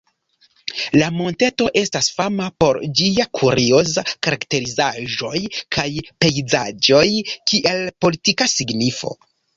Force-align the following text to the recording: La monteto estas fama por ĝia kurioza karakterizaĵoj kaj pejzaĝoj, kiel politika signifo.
La 1.01 1.07
monteto 1.17 1.65
estas 1.81 2.07
fama 2.19 2.47
por 2.63 2.79
ĝia 3.01 3.27
kurioza 3.39 4.05
karakterizaĵoj 4.27 5.45
kaj 5.77 5.87
pejzaĝoj, 6.25 7.07
kiel 7.53 7.85
politika 8.07 8.49
signifo. 8.59 9.17